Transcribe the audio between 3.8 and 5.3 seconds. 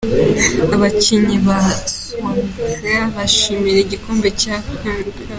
igikombe cya "Carling Cup".